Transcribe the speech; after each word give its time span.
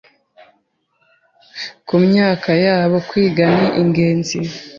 Ku 1.87 1.95
myaka 2.07 2.51
yabo 2.65 2.97
kwiga 3.09 3.43
ni 3.59 3.67
ingenzi 3.81 4.37